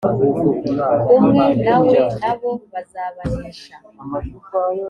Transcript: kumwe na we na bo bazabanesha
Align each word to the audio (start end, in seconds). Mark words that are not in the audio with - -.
kumwe 1.05 1.45
na 1.63 1.75
we 1.85 1.93
na 2.21 2.31
bo 2.39 2.49
bazabanesha 2.71 3.73